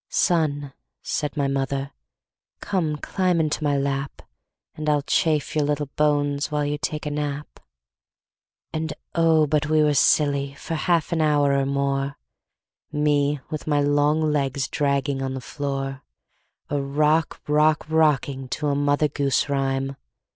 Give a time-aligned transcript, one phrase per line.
[0.09, 0.73] "Son,"
[1.03, 1.91] said my mother,
[2.59, 4.23] "Come, climb into my lap,
[4.73, 7.59] And I'll chafe your little bones While you take a nap."
[8.73, 12.17] And, oh, but we were silly For half an hour or more,
[12.91, 16.01] Me with my long legs Dragging on the floor,
[16.71, 19.97] A rock rock rocking To a mother goose rhyme!